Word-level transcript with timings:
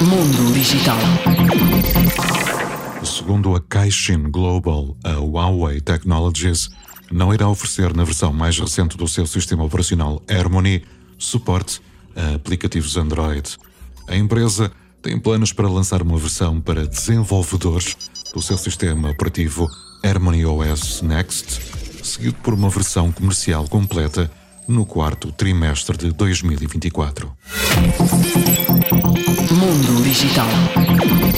Mundo 0.00 0.52
Digital. 0.52 0.98
Segundo 3.04 3.54
a 3.54 3.60
Caixin 3.60 4.30
Global, 4.30 4.96
a 5.02 5.12
Huawei 5.12 5.80
Technologies 5.80 6.70
não 7.10 7.32
irá 7.32 7.48
oferecer 7.48 7.94
na 7.94 8.04
versão 8.04 8.32
mais 8.32 8.58
recente 8.58 8.96
do 8.96 9.06
seu 9.08 9.26
sistema 9.26 9.64
operacional 9.64 10.22
Harmony 10.28 10.82
suporte 11.18 11.80
a 12.16 12.34
aplicativos 12.34 12.96
Android. 12.96 13.56
A 14.08 14.16
empresa 14.16 14.70
tem 15.02 15.18
planos 15.18 15.52
para 15.52 15.68
lançar 15.68 16.02
uma 16.02 16.18
versão 16.18 16.60
para 16.60 16.86
desenvolvedores 16.86 17.96
do 18.34 18.42
seu 18.42 18.58
sistema 18.58 19.10
operativo 19.10 19.68
Harmony 20.02 20.44
OS 20.44 21.02
Next, 21.02 21.60
seguido 22.02 22.36
por 22.42 22.54
uma 22.54 22.68
versão 22.68 23.12
comercial 23.12 23.66
completa 23.68 24.30
no 24.66 24.84
quarto 24.84 25.30
trimestre 25.32 25.96
de 25.96 26.12
2024. 26.12 27.32
Mundo 30.14 30.28
Digital. 30.28 31.33